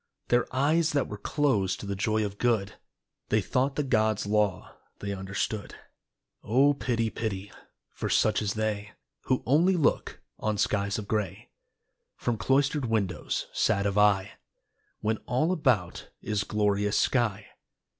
Their 0.29 0.47
eyes— 0.51 0.93
that 0.93 1.07
were 1.07 1.19
closed 1.19 1.79
to 1.79 1.85
the 1.85 1.95
joy 1.95 2.25
of 2.25 2.39
good, 2.39 2.73
They 3.29 3.39
thought 3.39 3.75
the 3.75 3.83
God's 3.83 4.25
law 4.25 4.75
they 4.97 5.13
understood. 5.13 5.75
O 6.41 6.73
Pity, 6.73 7.11
Pity, 7.11 7.51
for 7.91 8.09
such 8.09 8.41
as 8.41 8.55
they 8.55 8.93
Who 9.25 9.43
only 9.45 9.75
look 9.75 10.19
on 10.39 10.57
skies 10.57 10.97
of 10.97 11.07
gray, 11.07 11.51
From 12.17 12.35
cloistered 12.35 12.85
windows 12.87 13.45
sad 13.53 13.85
of 13.85 13.95
eye, 13.95 14.39
When 15.01 15.17
all 15.27 15.51
about 15.51 16.09
is 16.19 16.43
glorious 16.45 16.97
sky. 16.97 17.49